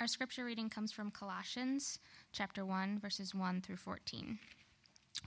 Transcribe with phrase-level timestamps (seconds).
[0.00, 1.98] Our scripture reading comes from Colossians
[2.32, 4.38] chapter 1 verses 1 through 14.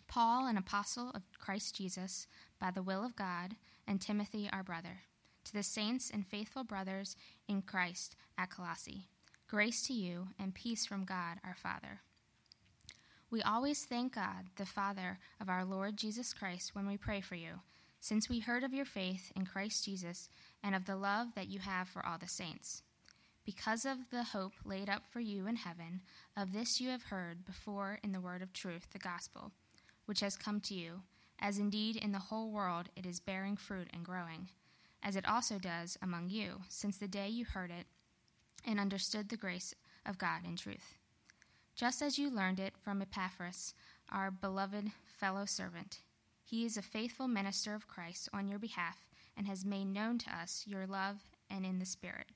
[0.07, 2.25] Paul, an apostle of Christ Jesus,
[2.59, 3.55] by the will of God,
[3.87, 5.01] and Timothy, our brother,
[5.43, 7.15] to the saints and faithful brothers
[7.47, 9.09] in Christ at Colossae,
[9.47, 12.01] grace to you and peace from God our Father.
[13.29, 17.35] We always thank God, the Father of our Lord Jesus Christ, when we pray for
[17.35, 17.59] you,
[17.99, 20.29] since we heard of your faith in Christ Jesus
[20.63, 22.81] and of the love that you have for all the saints
[23.45, 26.01] because of the hope laid up for you in heaven,
[26.37, 29.51] of this you have heard before in the word of truth, the gospel,
[30.05, 31.01] which has come to you,
[31.39, 34.47] as indeed in the whole world it is bearing fruit and growing,
[35.01, 37.85] as it also does among you, since the day you heard it
[38.65, 39.75] and understood the grace
[40.05, 40.95] of God in truth.
[41.75, 43.73] Just as you learned it from Epaphras,
[44.09, 45.99] our beloved fellow servant.
[46.43, 50.29] He is a faithful minister of Christ on your behalf and has made known to
[50.29, 51.17] us your love
[51.49, 52.27] and in the Spirit.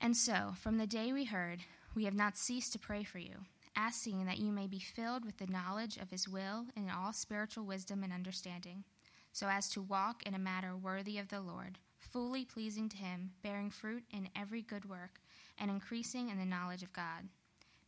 [0.00, 1.60] And so, from the day we heard,
[1.94, 3.34] we have not ceased to pray for you,
[3.74, 7.64] asking that you may be filled with the knowledge of his will in all spiritual
[7.64, 8.84] wisdom and understanding,
[9.32, 13.32] so as to walk in a manner worthy of the Lord, fully pleasing to him,
[13.42, 15.20] bearing fruit in every good work,
[15.58, 17.28] and increasing in the knowledge of God.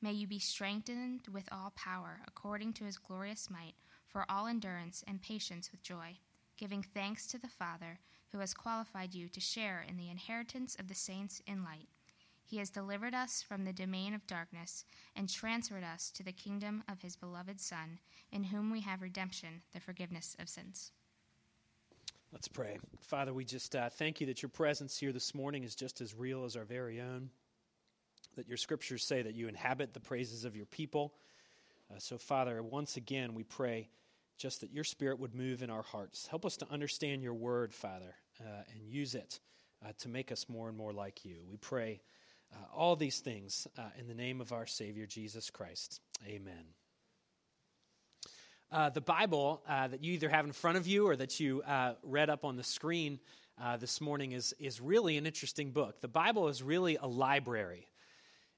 [0.02, 3.74] May you be strengthened with all power, according to his glorious might,
[4.08, 6.18] for all endurance and patience with joy,
[6.56, 8.00] giving thanks to the Father,
[8.32, 11.88] who has qualified you to share in the inheritance of the saints in light.
[12.50, 14.84] He has delivered us from the domain of darkness
[15.14, 18.00] and transferred us to the kingdom of his beloved Son,
[18.32, 20.90] in whom we have redemption, the forgiveness of sins.
[22.32, 22.78] Let's pray.
[22.98, 26.12] Father, we just uh, thank you that your presence here this morning is just as
[26.12, 27.30] real as our very own,
[28.34, 31.14] that your scriptures say that you inhabit the praises of your people.
[31.88, 33.88] Uh, so, Father, once again, we pray
[34.38, 36.26] just that your spirit would move in our hearts.
[36.26, 39.38] Help us to understand your word, Father, uh, and use it
[39.86, 41.36] uh, to make us more and more like you.
[41.48, 42.00] We pray
[42.52, 46.00] uh, all these things uh, in the name of our Savior, Jesus Christ.
[46.26, 46.64] Amen.
[48.72, 51.62] Uh, the Bible uh, that you either have in front of you or that you
[51.62, 53.18] uh, read up on the screen
[53.60, 56.00] uh, this morning is, is really an interesting book.
[56.00, 57.88] The Bible is really a library.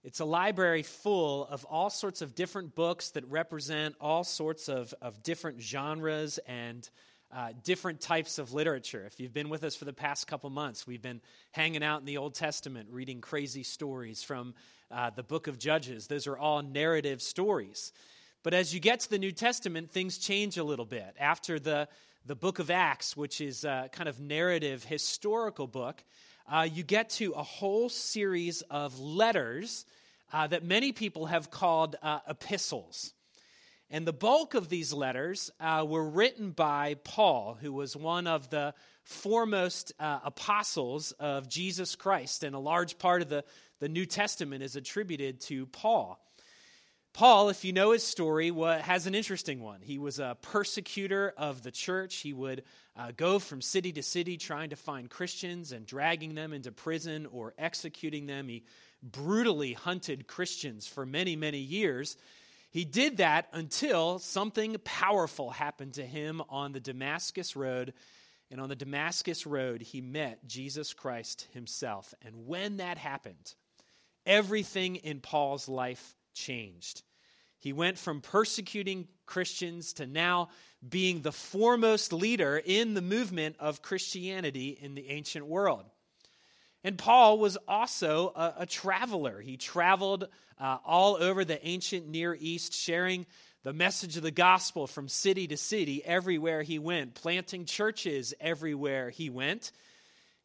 [0.04, 4.92] It's a library full of all sorts of different books that represent all sorts of,
[5.00, 6.88] of different genres and
[7.34, 9.04] uh, different types of literature.
[9.06, 11.20] If you've been with us for the past couple months, we've been
[11.53, 14.54] hanging out in the Old Testament, reading crazy stories from
[14.91, 16.06] uh, the book of Judges.
[16.06, 17.93] Those are all narrative stories.
[18.43, 21.16] But as you get to the New Testament, things change a little bit.
[21.19, 21.88] After the,
[22.26, 26.04] the book of Acts, which is a kind of narrative, historical book,
[26.50, 29.87] uh, you get to a whole series of letters
[30.32, 33.14] uh, that many people have called uh, epistles.
[33.92, 38.48] And the bulk of these letters uh, were written by Paul, who was one of
[38.48, 38.72] the
[39.04, 42.42] foremost uh, apostles of Jesus Christ.
[42.42, 43.44] And a large part of the,
[43.81, 46.19] the New Testament is attributed to Paul.
[47.12, 48.50] Paul, if you know his story,
[48.81, 49.82] has an interesting one.
[49.82, 52.16] He was a persecutor of the church.
[52.16, 52.62] He would
[52.97, 57.26] uh, go from city to city trying to find Christians and dragging them into prison
[57.31, 58.48] or executing them.
[58.48, 58.64] He
[59.02, 62.16] brutally hunted Christians for many, many years.
[62.72, 67.93] He did that until something powerful happened to him on the Damascus Road.
[68.50, 72.15] And on the Damascus Road, he met Jesus Christ himself.
[72.22, 73.55] And when that happened,
[74.25, 77.03] everything in Paul's life changed.
[77.59, 80.49] He went from persecuting Christians to now
[80.87, 85.84] being the foremost leader in the movement of Christianity in the ancient world.
[86.84, 89.41] And Paul was also a, a traveler.
[89.41, 90.28] He traveled
[90.59, 93.26] uh, all over the ancient Near East, sharing
[93.62, 99.10] the message of the gospel from city to city everywhere he went, planting churches everywhere
[99.10, 99.70] he went.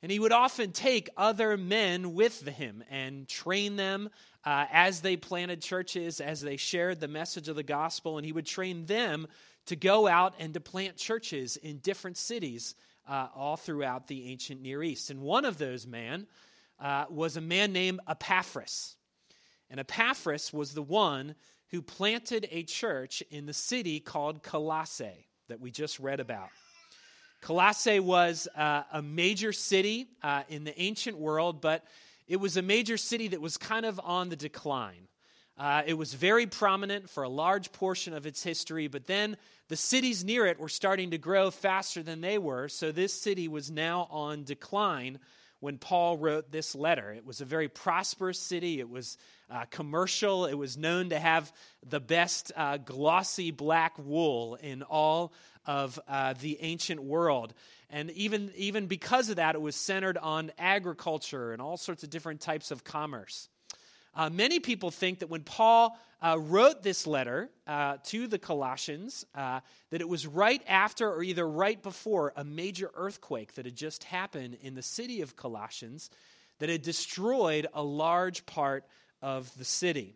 [0.04, 4.10] And he would often take other men with him and train them
[4.46, 8.18] uh, as they planted churches, as they shared the message of the gospel.
[8.18, 9.28] And he would train them
[9.66, 12.76] to go out and to plant churches in different cities
[13.08, 15.10] uh, all throughout the ancient Near East.
[15.10, 16.28] And one of those men
[16.80, 18.96] uh, was a man named Epaphras.
[19.70, 21.36] And Epaphras was the one
[21.72, 26.50] who planted a church in the city called Colossae that we just read about.
[27.42, 31.84] Colossae was uh, a major city uh, in the ancient world, but
[32.28, 35.08] it was a major city that was kind of on the decline.
[35.58, 39.36] Uh, it was very prominent for a large portion of its history, but then
[39.70, 43.48] the cities near it were starting to grow faster than they were, so this city
[43.48, 45.20] was now on decline
[45.60, 47.12] when Paul wrote this letter.
[47.12, 49.18] It was a very prosperous city, it was
[49.50, 51.52] uh, commercial, it was known to have
[51.84, 55.34] the best uh, glossy black wool in all
[55.66, 57.56] of uh, the ancient world.
[57.90, 62.12] And even, even because of that, it was centered on agriculture and all sorts of
[62.12, 63.50] different types of commerce.
[64.18, 69.24] Uh, many people think that when Paul uh, wrote this letter uh, to the Colossians,
[69.36, 69.60] uh,
[69.92, 74.04] that it was right after or either right before a major earthquake that had just
[74.06, 76.10] happened in the city of Colossians
[76.58, 78.86] that had destroyed a large part
[79.22, 80.16] of the city.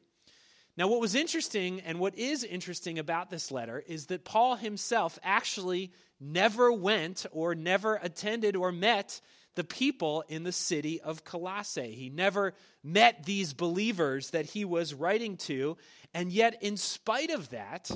[0.76, 5.20] Now, what was interesting and what is interesting about this letter is that Paul himself
[5.22, 9.22] actually never went or never attended or met
[9.56, 11.94] the people in the city of Colossae.
[11.94, 12.54] He never
[12.84, 15.78] met these believers that he was writing to,
[16.14, 17.92] and yet, in spite of that,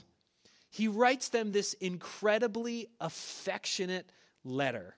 [0.69, 4.09] he writes them this incredibly affectionate
[4.43, 4.95] letter.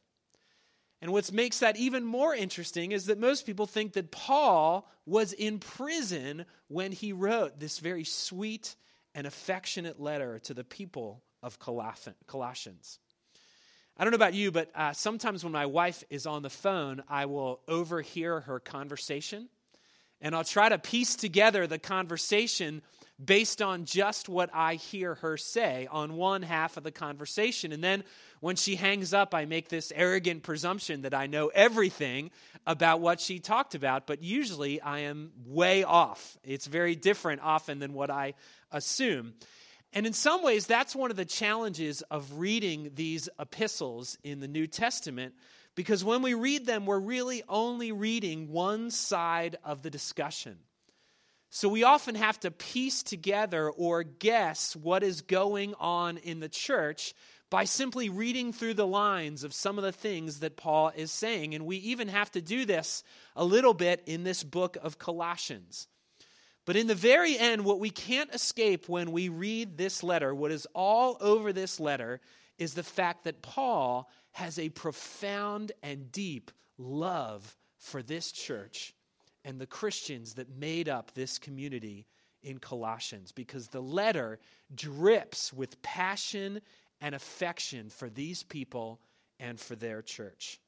[1.00, 5.33] And what makes that even more interesting is that most people think that Paul was
[5.33, 8.75] in prison when he wrote this very sweet
[9.13, 13.00] and affectionate letter to the people of Colossians.
[13.99, 17.01] I don't know about you, but uh, sometimes when my wife is on the phone,
[17.09, 19.49] I will overhear her conversation
[20.21, 22.81] and I'll try to piece together the conversation
[23.23, 27.71] based on just what I hear her say on one half of the conversation.
[27.71, 28.03] And then
[28.39, 32.29] when she hangs up, I make this arrogant presumption that I know everything
[32.65, 36.38] about what she talked about, but usually I am way off.
[36.43, 38.35] It's very different often than what I
[38.71, 39.33] assume.
[39.94, 44.48] And in some ways, that's one of the challenges of reading these epistles in the
[44.48, 45.34] New Testament,
[45.75, 50.57] because when we read them, we're really only reading one side of the discussion.
[51.50, 56.50] So we often have to piece together or guess what is going on in the
[56.50, 57.13] church
[57.50, 61.56] by simply reading through the lines of some of the things that Paul is saying.
[61.56, 63.04] And we even have to do this
[63.36, 65.88] a little bit in this book of Colossians.
[66.67, 70.51] But in the very end, what we can't escape when we read this letter, what
[70.51, 72.19] is all over this letter,
[72.57, 78.93] is the fact that Paul has a profound and deep love for this church
[79.45, 82.05] and the Christians that made up this community
[82.43, 84.37] in Colossians because the letter
[84.75, 86.59] drips with passion
[86.99, 88.99] and affection for these people
[89.39, 90.59] and for their church.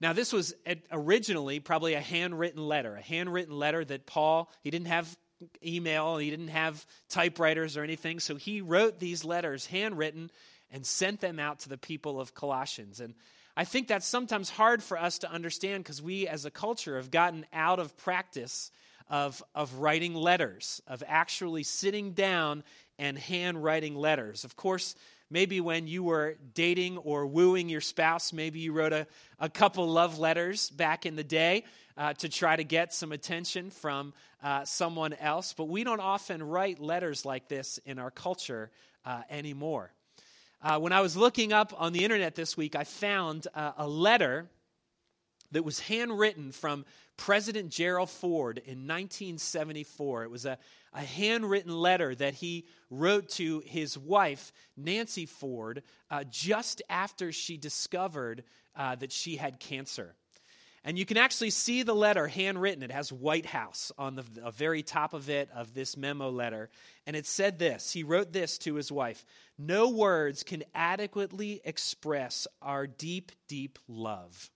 [0.00, 0.54] Now, this was
[0.92, 5.16] originally probably a handwritten letter, a handwritten letter that Paul, he didn't have
[5.64, 10.30] email, he didn't have typewriters or anything, so he wrote these letters handwritten
[10.70, 13.00] and sent them out to the people of Colossians.
[13.00, 13.14] And
[13.56, 17.10] I think that's sometimes hard for us to understand because we as a culture have
[17.10, 18.70] gotten out of practice
[19.10, 22.62] of, of writing letters, of actually sitting down
[22.98, 24.44] and handwriting letters.
[24.44, 24.94] Of course,
[25.30, 29.06] maybe when you were dating or wooing your spouse, maybe you wrote a,
[29.38, 31.64] a couple love letters back in the day
[31.96, 35.52] uh, to try to get some attention from uh, someone else.
[35.52, 38.70] But we don't often write letters like this in our culture
[39.04, 39.92] uh, anymore.
[40.60, 43.86] Uh, when I was looking up on the internet this week, I found uh, a
[43.86, 44.48] letter
[45.52, 46.84] that was handwritten from
[47.16, 50.24] President Gerald Ford in 1974.
[50.24, 50.58] It was a,
[50.92, 57.56] a handwritten letter that he wrote to his wife, Nancy Ford, uh, just after she
[57.56, 58.44] discovered
[58.76, 60.14] uh, that she had cancer.
[60.84, 62.82] And you can actually see the letter handwritten.
[62.82, 66.70] It has White House on the, the very top of it, of this memo letter.
[67.06, 69.24] And it said this He wrote this to his wife
[69.58, 74.50] No words can adequately express our deep, deep love.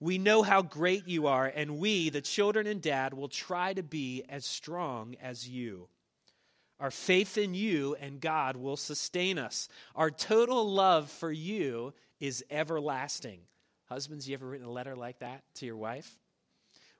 [0.00, 3.82] We know how great you are, and we, the children and dad, will try to
[3.82, 5.88] be as strong as you.
[6.80, 9.68] Our faith in you and God will sustain us.
[9.94, 13.40] Our total love for you is everlasting.
[13.84, 16.18] Husbands, you ever written a letter like that to your wife?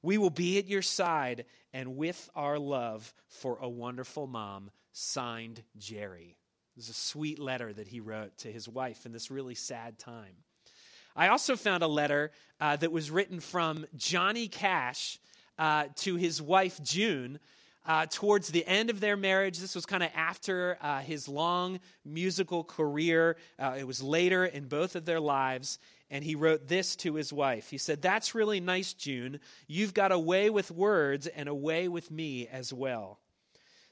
[0.03, 5.63] We will be at your side and with our love for a wonderful mom, signed
[5.79, 6.37] Jerry.
[6.75, 9.99] It was a sweet letter that he wrote to his wife in this really sad
[9.99, 10.37] time.
[11.17, 15.19] I also found a letter uh, that was written from Johnny Cash
[15.59, 17.39] uh, to his wife, June,
[17.87, 19.59] uh, towards the end of their marriage.
[19.59, 23.37] This was kind of after uh, his long musical career.
[23.59, 25.79] Uh, it was later in both of their lives
[26.11, 27.71] and he wrote this to his wife.
[27.71, 29.39] He said, That's really nice, June.
[29.69, 33.21] You've got a way with words and a way with me as well.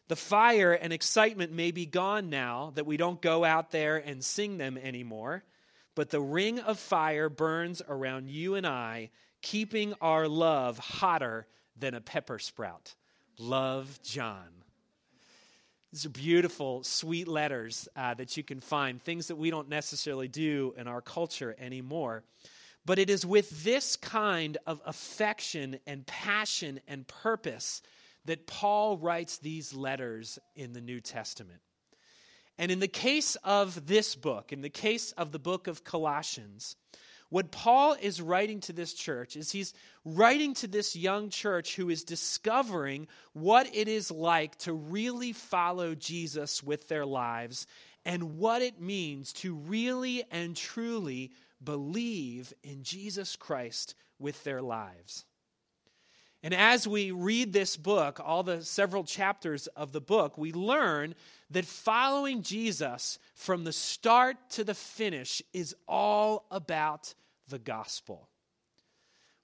[0.08, 4.24] The fire and excitement may be gone now that we don't go out there and
[4.24, 5.44] sing them anymore,
[5.98, 9.10] but the ring of fire burns around you and I,
[9.42, 12.94] keeping our love hotter than a pepper sprout.
[13.36, 14.46] Love, John.
[15.90, 20.28] These are beautiful, sweet letters uh, that you can find, things that we don't necessarily
[20.28, 22.22] do in our culture anymore.
[22.86, 27.82] But it is with this kind of affection and passion and purpose
[28.26, 31.58] that Paul writes these letters in the New Testament.
[32.58, 36.76] And in the case of this book, in the case of the book of Colossians,
[37.30, 39.74] What Paul is writing to this church is he's
[40.04, 45.94] writing to this young church who is discovering what it is like to really follow
[45.94, 47.66] Jesus with their lives
[48.04, 55.26] and what it means to really and truly believe in Jesus Christ with their lives.
[56.42, 61.14] And as we read this book, all the several chapters of the book, we learn
[61.50, 67.14] that following Jesus from the start to the finish is all about
[67.48, 68.28] the gospel.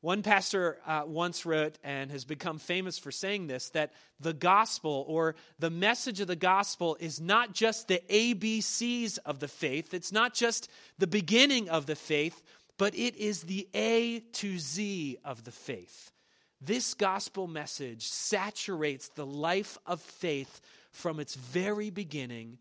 [0.03, 5.05] One pastor uh, once wrote and has become famous for saying this that the gospel
[5.09, 10.13] or the message of the gospel is not just the ABCs of the faith, it's
[10.13, 12.43] not just the beginning of the faith,
[12.77, 16.13] but it is the A to Z of the faith.
[16.65, 20.61] This gospel message saturates the life of faith
[20.93, 22.59] from its very beginning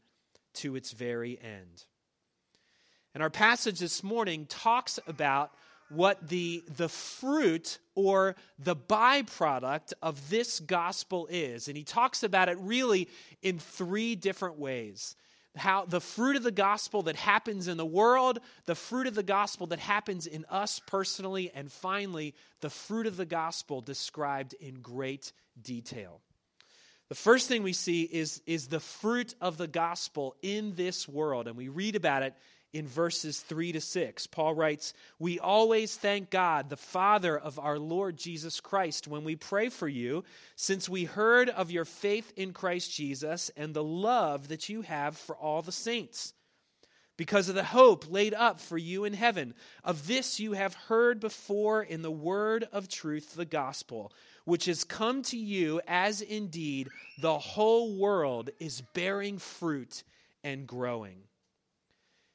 [0.56, 1.86] to its very end.
[3.14, 5.52] And our passage this morning talks about
[5.90, 11.68] what the, the fruit or the byproduct of this gospel is.
[11.68, 13.08] And he talks about it really
[13.42, 15.16] in three different ways
[15.56, 19.24] how the fruit of the gospel that happens in the world, the fruit of the
[19.24, 24.82] gospel that happens in us personally, and finally, the fruit of the gospel described in
[24.82, 25.32] great
[25.62, 26.22] detail.
[27.10, 31.48] The first thing we see is, is the fruit of the gospel in this world,
[31.48, 32.34] and we read about it
[32.74, 34.28] in verses 3 to 6.
[34.28, 39.36] Paul writes, We always thank God, the Father of our Lord Jesus Christ, when we
[39.36, 40.24] pray for you,
[40.56, 45.16] since we heard of your faith in Christ Jesus and the love that you have
[45.16, 46.34] for all the saints.
[47.16, 49.54] Because of the hope laid up for you in heaven.
[49.84, 54.12] Of this you have heard before in the word of truth, the gospel,
[54.46, 56.90] which has come to you as indeed
[57.22, 60.04] the whole world is bearing fruit
[60.44, 61.18] and growing.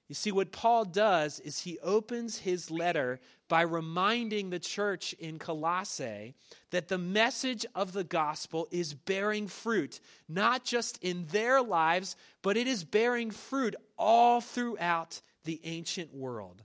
[0.09, 5.39] You see, what Paul does is he opens his letter by reminding the church in
[5.39, 6.35] Colossae
[6.71, 12.57] that the message of the gospel is bearing fruit, not just in their lives, but
[12.57, 16.63] it is bearing fruit all throughout the ancient world.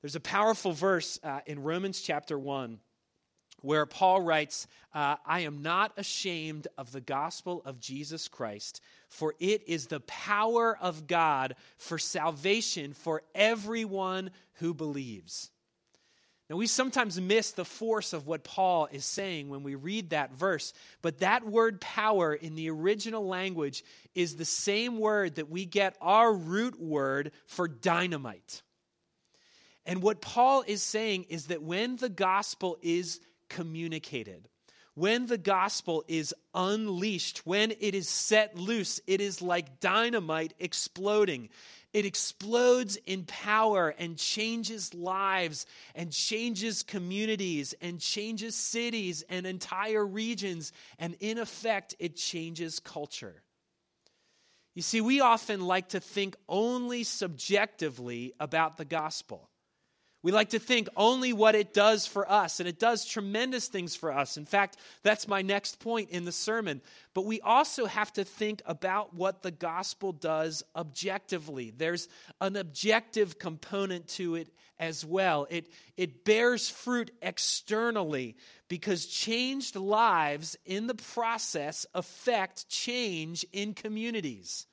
[0.00, 2.78] There's a powerful verse uh, in Romans chapter 1
[3.64, 9.34] where Paul writes, uh, I am not ashamed of the gospel of Jesus Christ, for
[9.40, 15.50] it is the power of God for salvation for everyone who believes.
[16.50, 20.34] Now, we sometimes miss the force of what Paul is saying when we read that
[20.34, 23.82] verse, but that word power in the original language
[24.14, 28.62] is the same word that we get our root word for dynamite.
[29.86, 34.48] And what Paul is saying is that when the gospel is communicated.
[34.94, 41.48] When the gospel is unleashed, when it is set loose, it is like dynamite exploding.
[41.92, 50.06] It explodes in power and changes lives and changes communities and changes cities and entire
[50.06, 50.72] regions.
[50.98, 53.42] And in effect, it changes culture.
[54.74, 59.48] You see, we often like to think only subjectively about the gospel.
[60.24, 63.94] We like to think only what it does for us, and it does tremendous things
[63.94, 64.38] for us.
[64.38, 66.80] In fact, that's my next point in the sermon.
[67.12, 71.74] But we also have to think about what the gospel does objectively.
[71.76, 72.08] There's
[72.40, 75.46] an objective component to it as well.
[75.50, 78.38] It, it bears fruit externally
[78.68, 84.66] because changed lives in the process affect change in communities.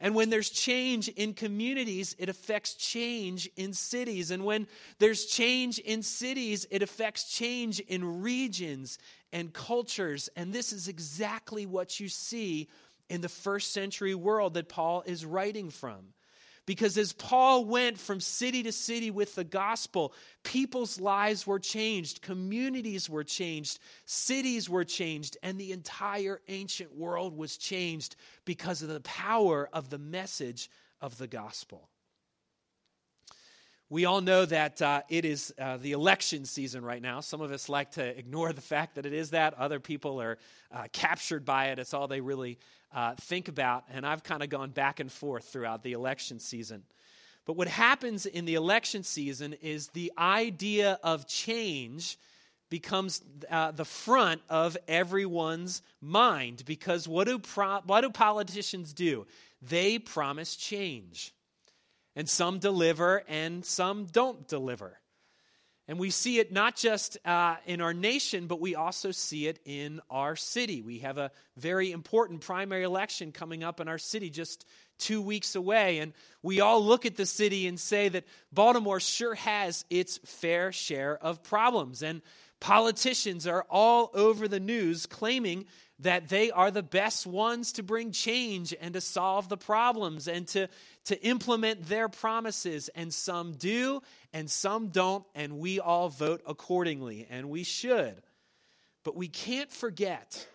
[0.00, 4.30] And when there's change in communities, it affects change in cities.
[4.30, 8.98] And when there's change in cities, it affects change in regions
[9.32, 10.28] and cultures.
[10.36, 12.68] And this is exactly what you see
[13.08, 16.12] in the first century world that Paul is writing from.
[16.68, 22.20] Because as Paul went from city to city with the gospel, people's lives were changed,
[22.20, 28.90] communities were changed, cities were changed, and the entire ancient world was changed because of
[28.90, 30.68] the power of the message
[31.00, 31.88] of the gospel.
[33.90, 37.20] We all know that uh, it is uh, the election season right now.
[37.20, 39.54] Some of us like to ignore the fact that it is that.
[39.54, 40.36] Other people are
[40.70, 41.78] uh, captured by it.
[41.78, 42.58] It's all they really
[42.94, 43.84] uh, think about.
[43.90, 46.82] And I've kind of gone back and forth throughout the election season.
[47.46, 52.18] But what happens in the election season is the idea of change
[52.68, 59.26] becomes uh, the front of everyone's mind because what do, pro- what do politicians do?
[59.62, 61.32] They promise change.
[62.18, 64.98] And some deliver and some don't deliver.
[65.86, 69.60] And we see it not just uh, in our nation, but we also see it
[69.64, 70.82] in our city.
[70.82, 74.66] We have a very important primary election coming up in our city just
[74.98, 76.00] two weeks away.
[76.00, 80.72] And we all look at the city and say that Baltimore sure has its fair
[80.72, 82.02] share of problems.
[82.02, 82.20] And
[82.60, 85.66] politicians are all over the news claiming
[86.00, 90.46] that they are the best ones to bring change and to solve the problems and
[90.46, 90.68] to,
[91.04, 92.88] to implement their promises.
[92.94, 94.00] And some do,
[94.32, 98.22] and some don't, and we all vote accordingly, and we should.
[99.02, 100.46] But we can't forget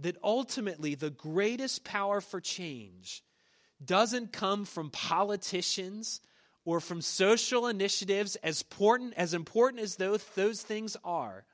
[0.00, 3.24] that ultimately the greatest power for change
[3.84, 6.20] doesn't come from politicians
[6.68, 11.44] or from social initiatives as important as important as those, those things are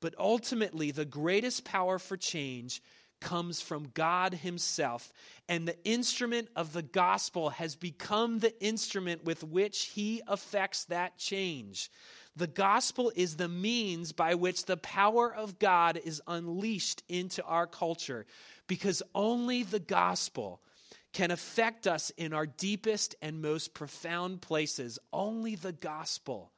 [0.00, 2.82] but ultimately, the greatest power for change
[3.20, 5.10] comes from God Himself.
[5.48, 11.16] And the instrument of the gospel has become the instrument with which He affects that
[11.16, 11.90] change.
[12.36, 17.66] The gospel is the means by which the power of God is unleashed into our
[17.66, 18.26] culture
[18.66, 20.60] because only the gospel
[21.16, 24.98] can affect us in our deepest and most profound places.
[25.14, 26.52] Only the gospel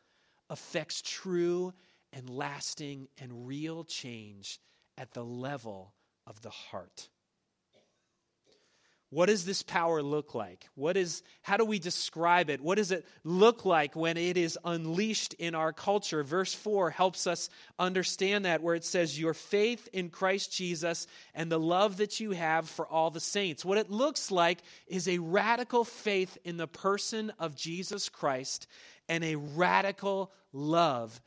[0.50, 1.72] affects true
[2.12, 4.58] and lasting and real change
[4.96, 5.94] at the level
[6.26, 7.08] of the heart.
[9.10, 10.68] What does this power look like?
[10.74, 12.60] What is how do we describe it?
[12.60, 16.22] What does it look like when it is unleashed in our culture?
[16.22, 17.48] Verse 4 helps us
[17.78, 22.32] understand that where it says your faith in Christ Jesus and the love that you
[22.32, 23.64] have for all the saints.
[23.64, 28.66] What it looks like is a radical faith in the person of Jesus Christ
[29.08, 31.18] and a radical love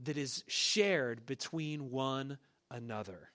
[0.00, 2.38] that is shared between one
[2.72, 3.30] another.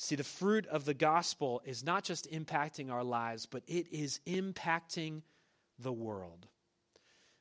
[0.00, 4.20] See, the fruit of the gospel is not just impacting our lives, but it is
[4.26, 5.22] impacting
[5.80, 6.46] the world.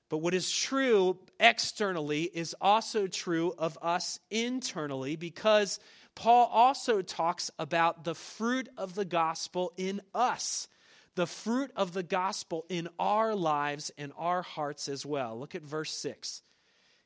[0.10, 5.80] But what is true externally is also true of us internally because
[6.16, 10.68] Paul also talks about the fruit of the gospel in us,
[11.14, 15.38] the fruit of the gospel in our lives and our hearts as well.
[15.38, 16.42] Look at verse 6.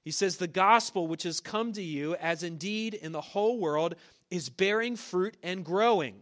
[0.01, 3.95] He says, The gospel which has come to you, as indeed in the whole world,
[4.31, 6.15] is bearing fruit and growing,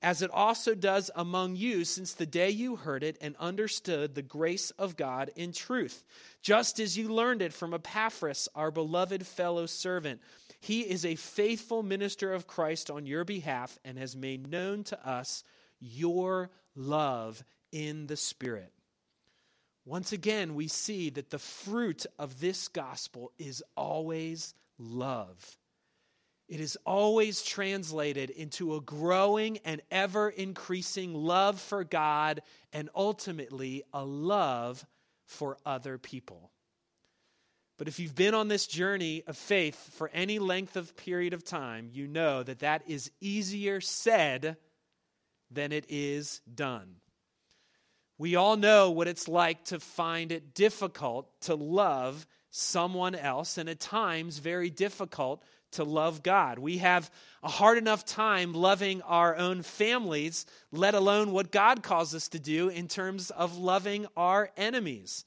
[0.00, 4.22] as it also does among you since the day you heard it and understood the
[4.22, 6.04] grace of God in truth,
[6.40, 10.22] just as you learned it from Epaphras, our beloved fellow servant.
[10.60, 15.08] He is a faithful minister of Christ on your behalf and has made known to
[15.08, 15.44] us
[15.80, 18.72] your love in the Spirit.
[19.84, 25.58] Once again, we see that the fruit of this gospel is always love.
[26.50, 33.84] It is always translated into a growing and ever increasing love for God and ultimately
[33.92, 34.84] a love
[35.26, 36.50] for other people.
[37.78, 41.44] But if you've been on this journey of faith for any length of period of
[41.44, 44.56] time, you know that that is easier said
[45.52, 46.96] than it is done.
[48.18, 53.68] We all know what it's like to find it difficult to love someone else, and
[53.68, 56.58] at times very difficult to love God.
[56.58, 57.10] We have
[57.42, 62.38] a hard enough time loving our own families, let alone what God calls us to
[62.38, 65.24] do in terms of loving our enemies.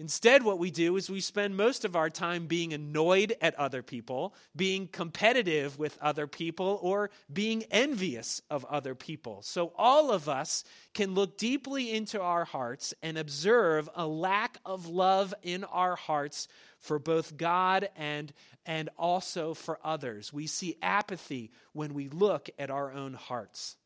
[0.00, 3.80] Instead, what we do is we spend most of our time being annoyed at other
[3.80, 9.40] people, being competitive with other people, or being envious of other people.
[9.42, 14.88] So, all of us can look deeply into our hearts and observe a lack of
[14.88, 16.48] love in our hearts
[16.80, 18.32] for both God and,
[18.66, 20.32] and also for others.
[20.32, 23.76] We see apathy when we look at our own hearts.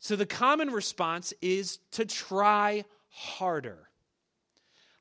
[0.00, 3.88] So, the common response is to try harder.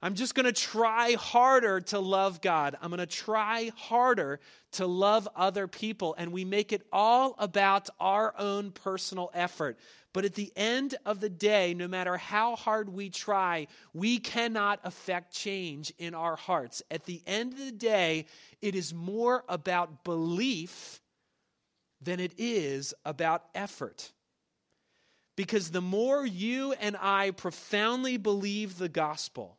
[0.01, 2.75] I'm just going to try harder to love God.
[2.81, 4.39] I'm going to try harder
[4.73, 6.13] to love other people.
[6.17, 9.79] And we make it all about our own personal effort.
[10.13, 14.79] But at the end of the day, no matter how hard we try, we cannot
[14.83, 16.83] affect change in our hearts.
[16.91, 18.25] At the end of the day,
[18.61, 21.01] it is more about belief
[22.01, 24.11] than it is about effort.
[25.35, 29.56] Because the more you and I profoundly believe the gospel,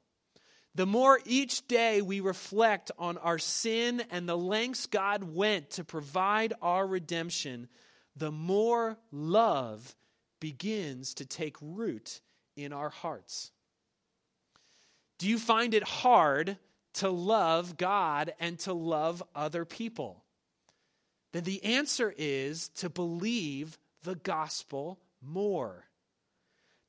[0.75, 5.85] the more each day we reflect on our sin and the lengths God went to
[5.85, 7.69] provide our redemption,
[8.17, 9.97] the more love
[10.41, 12.21] begins to take root
[12.57, 13.51] in our hearts.
[15.19, 16.59] Do you find it hard
[16.95, 20.25] to love God and to love other people?
[21.33, 25.85] Then the answer is to believe the gospel more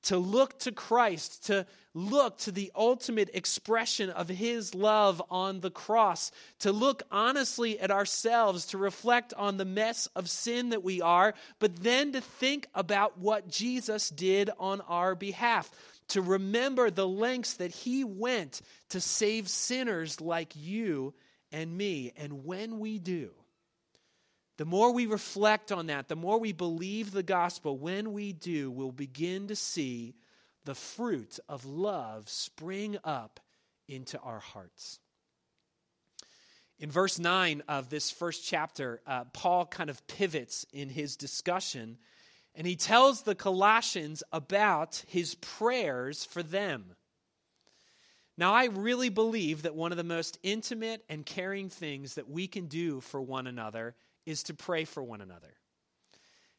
[0.04, 5.72] to look to Christ, to look to the ultimate expression of his love on the
[5.72, 11.02] cross, to look honestly at ourselves, to reflect on the mess of sin that we
[11.02, 15.70] are, but then to think about what Jesus did on our behalf,
[16.10, 21.14] to remember the lengths that he went to save sinners like you
[21.52, 22.14] and me.
[22.16, 23.32] And when we do,
[24.60, 28.70] the more we reflect on that, the more we believe the gospel, when we do,
[28.70, 30.16] we'll begin to see
[30.66, 33.40] the fruit of love spring up
[33.88, 35.00] into our hearts.
[36.78, 41.98] In verse 9 of this first chapter, uh, Paul kind of pivots in his discussion
[42.54, 46.98] and he tells the Colossians about his prayers for them.
[48.38, 52.48] Now, I really believe that one of the most intimate and caring things that we
[52.48, 53.96] can do for one another
[54.30, 55.54] is to pray for one another.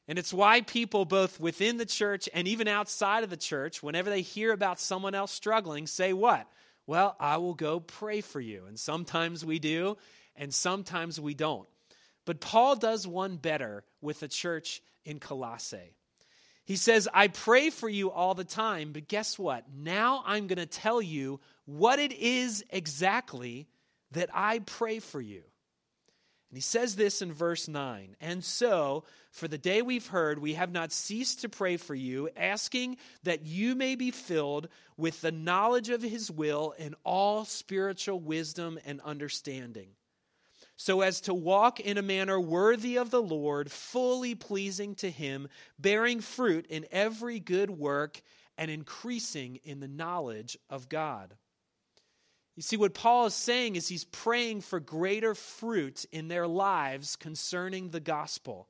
[0.08, 4.10] And it's why people, both within the church and even outside of the church, whenever
[4.10, 6.46] they hear about someone else struggling, say, What?
[6.86, 8.64] Well, I will go pray for you.
[8.66, 9.96] And sometimes we do,
[10.34, 11.68] and sometimes we don't.
[12.24, 15.94] But Paul does one better with the church in Colossae.
[16.64, 19.64] He says, I pray for you all the time, but guess what?
[19.72, 23.68] Now I'm going to tell you what it is exactly
[24.12, 25.42] that I pray for you.
[26.50, 30.54] And he says this in verse 9 And so, for the day we've heard, we
[30.54, 35.30] have not ceased to pray for you, asking that you may be filled with the
[35.30, 39.90] knowledge of his will and all spiritual wisdom and understanding,
[40.74, 45.46] so as to walk in a manner worthy of the Lord, fully pleasing to him,
[45.78, 48.20] bearing fruit in every good work
[48.58, 51.36] and increasing in the knowledge of God.
[52.60, 57.16] You see, what Paul is saying is he's praying for greater fruit in their lives
[57.16, 58.68] concerning the gospel.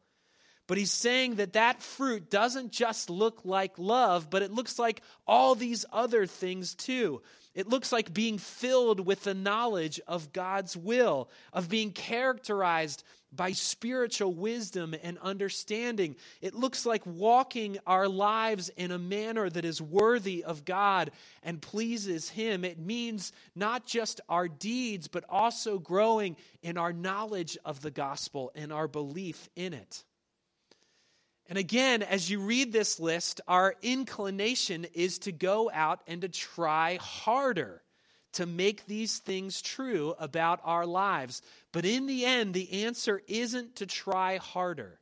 [0.71, 5.03] But he's saying that that fruit doesn't just look like love, but it looks like
[5.27, 7.23] all these other things too.
[7.57, 13.03] It looks like being filled with the knowledge of God's will, of being characterized
[13.33, 16.15] by spiritual wisdom and understanding.
[16.41, 21.11] It looks like walking our lives in a manner that is worthy of God
[21.43, 22.65] and pleases Him.
[22.65, 28.53] It means not just our deeds, but also growing in our knowledge of the gospel
[28.55, 30.05] and our belief in it.
[31.51, 36.29] And again, as you read this list, our inclination is to go out and to
[36.29, 37.83] try harder
[38.35, 41.43] to make these things true about our lives.
[41.73, 45.01] But in the end, the answer isn't to try harder.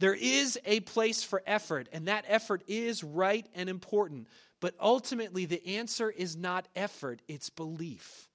[0.00, 4.26] There is a place for effort, and that effort is right and important.
[4.60, 8.28] But ultimately, the answer is not effort, it's belief.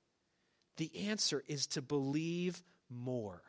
[0.78, 3.42] The answer is to believe more.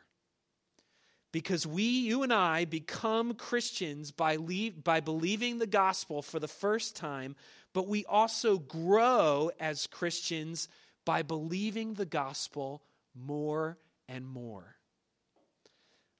[1.31, 6.47] Because we, you and I, become Christians by, leave, by believing the gospel for the
[6.47, 7.35] first time,
[7.73, 10.67] but we also grow as Christians
[11.05, 12.83] by believing the gospel
[13.15, 13.77] more
[14.09, 14.75] and more.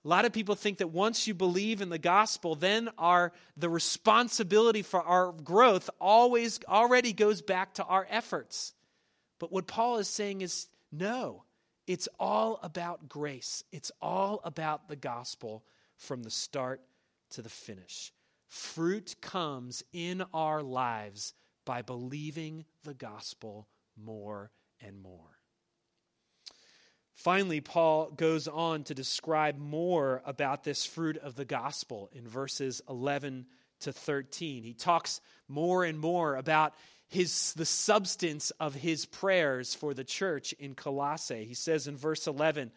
[0.04, 3.70] A lot of people think that once you believe in the gospel, then our the
[3.70, 8.74] responsibility for our growth always already goes back to our efforts.
[9.38, 11.44] But what Paul is saying is no.
[11.88, 15.64] It's all about grace, it's all about the gospel
[15.98, 16.82] from the start
[17.32, 18.14] to the finish.
[18.48, 21.34] Fruit comes in our lives
[21.66, 25.38] by believing the gospel more and more.
[27.14, 32.82] Finally, Paul goes on to describe more about this fruit of the gospel in verses
[32.90, 33.46] 11
[33.82, 34.64] to 13.
[34.64, 36.74] He talks more and more about
[37.12, 41.44] his, the substance of his prayers for the church in Colossae.
[41.44, 42.72] He says in verse 11,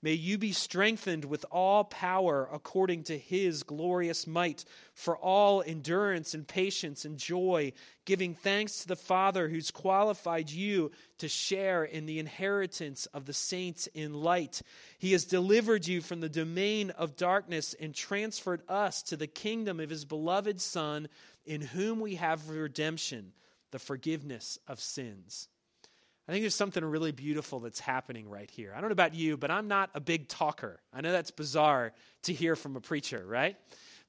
[0.00, 6.32] May you be strengthened with all power according to his glorious might, for all endurance
[6.32, 7.72] and patience and joy,
[8.06, 13.34] giving thanks to the Father who's qualified you to share in the inheritance of the
[13.34, 14.62] saints in light.
[14.98, 19.80] He has delivered you from the domain of darkness and transferred us to the kingdom
[19.80, 21.08] of his beloved Son,
[21.44, 23.32] in whom we have redemption
[23.70, 25.48] the forgiveness of sins.
[26.28, 28.72] I think there's something really beautiful that's happening right here.
[28.72, 30.80] I don't know about you, but I'm not a big talker.
[30.92, 33.56] I know that's bizarre to hear from a preacher, right?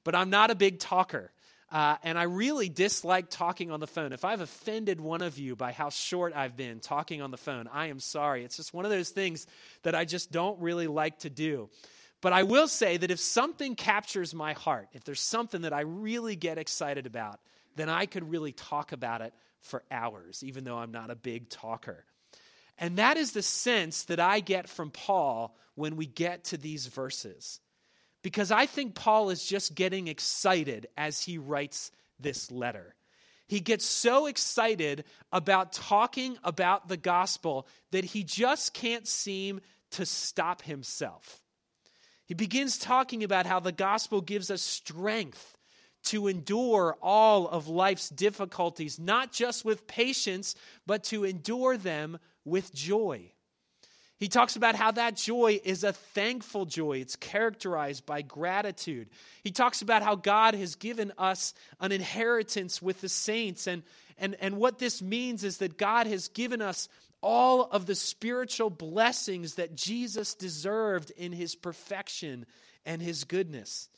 [0.04, 1.32] But I'm not a big talker.
[1.72, 4.12] Uh, and I really dislike talking on the phone.
[4.12, 7.66] If I've offended one of you by how short I've been talking on the phone,
[7.66, 8.44] I am sorry.
[8.44, 9.46] It's just one of those things
[9.82, 11.70] that I just don't really like to do.
[12.20, 15.80] But I will say that if something captures my heart, if there's something that I
[15.80, 17.40] really get excited about,
[17.74, 21.48] then I could really talk about it for hours, even though I'm not a big
[21.48, 22.04] talker.
[22.78, 26.86] And that is the sense that I get from Paul when we get to these
[26.86, 27.60] verses.
[28.22, 32.94] Because I think Paul is just getting excited as he writes this letter.
[33.52, 40.06] he gets so excited about talking about the gospel that he just can't seem to
[40.06, 41.42] stop himself.
[42.24, 45.58] He begins talking about how the gospel gives us strength
[46.04, 50.54] to endure all of life's difficulties, not just with patience,
[50.86, 53.30] but to endure them with joy.
[54.22, 56.98] He talks about how that joy is a thankful joy.
[56.98, 59.08] It's characterized by gratitude.
[59.42, 63.66] He talks about how God has given us an inheritance with the saints.
[63.66, 63.82] And,
[64.18, 66.88] and, and what this means is that God has given us
[67.20, 72.46] all of the spiritual blessings that Jesus deserved in his perfection
[72.86, 73.88] and his goodness.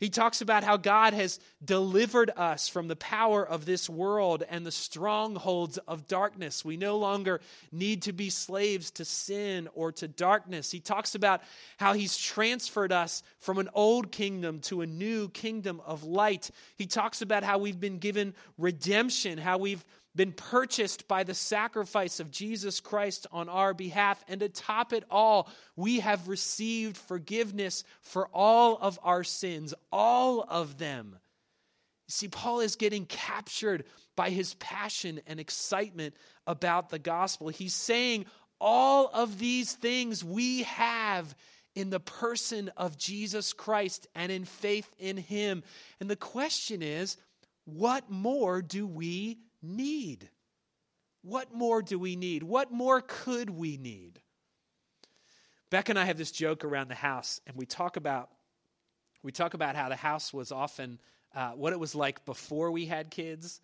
[0.00, 4.64] He talks about how God has delivered us from the power of this world and
[4.64, 6.64] the strongholds of darkness.
[6.64, 7.40] We no longer
[7.72, 10.70] need to be slaves to sin or to darkness.
[10.70, 11.42] He talks about
[11.78, 16.50] how He's transferred us from an old kingdom to a new kingdom of light.
[16.76, 19.84] He talks about how we've been given redemption, how we've
[20.18, 24.22] been purchased by the sacrifice of Jesus Christ on our behalf.
[24.26, 30.44] And to top it all, we have received forgiveness for all of our sins, all
[30.46, 31.16] of them.
[32.08, 33.84] See, Paul is getting captured
[34.16, 36.14] by his passion and excitement
[36.48, 37.48] about the gospel.
[37.48, 38.26] He's saying
[38.60, 41.32] all of these things we have
[41.76, 45.62] in the person of Jesus Christ and in faith in him.
[46.00, 47.16] And the question is,
[47.66, 50.28] what more do we need?
[51.22, 52.42] What more do we need?
[52.42, 54.20] What more could we need?
[55.70, 58.30] Beck and I have this joke around the house, and we talk about
[59.22, 61.00] we talk about how the house was often
[61.34, 63.60] uh, what it was like before we had kids,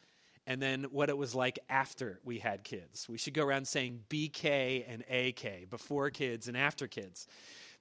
[0.47, 3.09] and then what it was like after we had kids.
[3.09, 7.27] We should go around saying BK and AK, before kids and after kids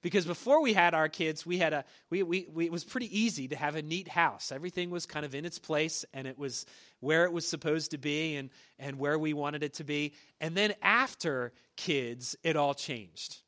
[0.04, 3.18] because before we had our kids we had a we, we, we, it was pretty
[3.18, 4.52] easy to have a neat house.
[4.52, 6.66] Everything was kind of in its place and it was
[7.00, 10.12] where it was supposed to be and and where we wanted it to be.
[10.42, 13.38] And then after kids it all changed.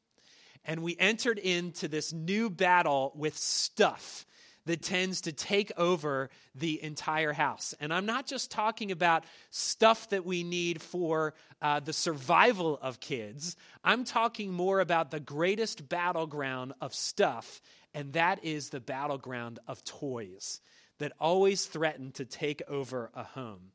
[0.64, 4.24] And we entered into this new battle with stuff
[4.66, 7.74] that tends to take over the entire house.
[7.80, 13.00] And I'm not just talking about stuff that we need for uh, the survival of
[13.00, 17.62] kids, I'm talking more about the greatest battleground of stuff,
[17.94, 20.60] and that is the battleground of toys
[20.98, 23.70] that always threaten to take over a home.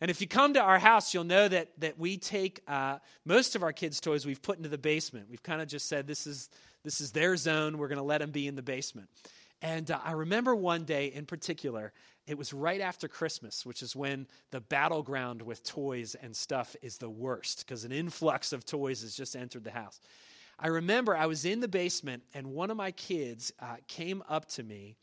[0.00, 3.54] And if you come to our house, you'll know that, that we take uh, most
[3.54, 5.28] of our kids' toys we've put into the basement.
[5.30, 6.50] We've kind of just said this is,
[6.82, 7.78] this is their zone.
[7.78, 9.08] We're going to let them be in the basement.
[9.64, 11.94] And uh, I remember one day in particular,
[12.26, 16.98] it was right after Christmas, which is when the battleground with toys and stuff is
[16.98, 20.00] the worst because an influx of toys has just entered the house.
[20.58, 24.46] I remember I was in the basement and one of my kids uh, came up
[24.50, 24.96] to me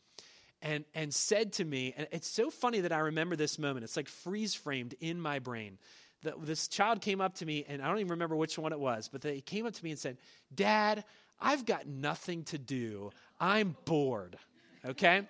[0.62, 3.82] and, and said to me, and it's so funny that I remember this moment.
[3.82, 5.76] It's like freeze framed in my brain.
[6.22, 8.78] The, this child came up to me, and I don't even remember which one it
[8.78, 10.18] was, but they came up to me and said,
[10.54, 11.02] Dad,
[11.40, 13.10] I've got nothing to do.
[13.40, 14.38] I'm bored
[14.84, 15.22] okay?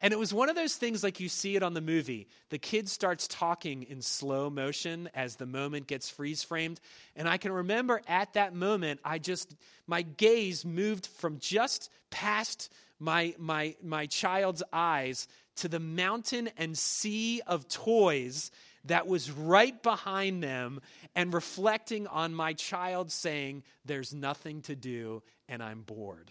[0.00, 2.28] And it was one of those things like you see it on the movie.
[2.50, 6.80] The kid starts talking in slow motion as the moment gets freeze framed.
[7.16, 12.70] And I can remember at that moment, I just, my gaze moved from just past
[12.98, 18.50] my, my, my child's eyes to the mountain and sea of toys
[18.86, 20.80] that was right behind them
[21.14, 26.30] and reflecting on my child saying, There's nothing to do and I'm bored.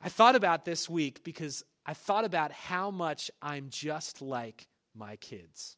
[0.00, 5.16] I thought about this week because I thought about how much I'm just like my
[5.16, 5.76] kids.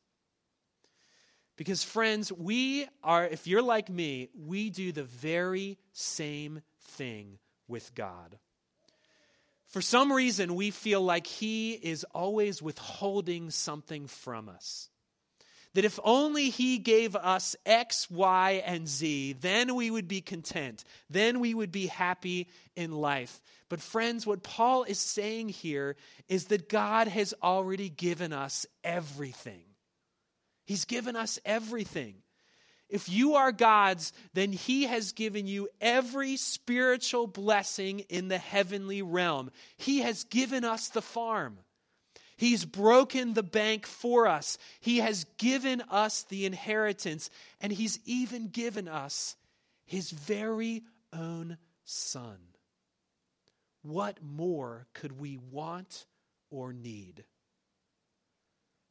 [1.57, 7.95] Because, friends, we are, if you're like me, we do the very same thing with
[7.95, 8.39] God.
[9.67, 14.89] For some reason, we feel like He is always withholding something from us.
[15.75, 20.85] That if only He gave us X, Y, and Z, then we would be content.
[21.09, 23.41] Then we would be happy in life.
[23.69, 25.97] But, friends, what Paul is saying here
[26.29, 29.63] is that God has already given us everything.
[30.67, 32.17] He's given us everything.
[32.91, 39.01] If you are God's, then He has given you every spiritual blessing in the heavenly
[39.01, 39.51] realm.
[39.79, 41.57] He has given us the farm.
[42.43, 44.59] He's broken the bank for us.
[44.81, 49.37] He has given us the inheritance, and He's even given us
[49.85, 52.39] His very own Son.
[53.83, 56.05] What more could we want
[56.51, 57.23] or need?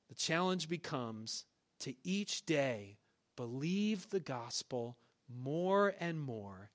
[0.08, 1.44] The challenge becomes
[1.82, 3.00] to each day
[3.36, 4.96] believe the gospel
[5.28, 6.70] more and more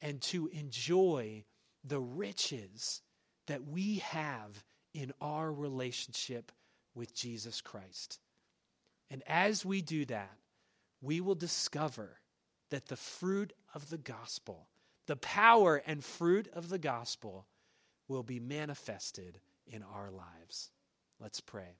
[0.00, 1.44] and to enjoy
[1.86, 3.02] the riches
[3.46, 6.52] that we have in our relationship
[6.94, 8.20] with Jesus Christ.
[9.10, 10.38] And as we do that,
[11.02, 12.20] we will discover
[12.70, 14.68] that the fruit of the gospel,
[15.06, 17.46] the power and fruit of the gospel,
[18.08, 20.70] will be manifested in our lives.
[21.20, 21.76] Let's pray.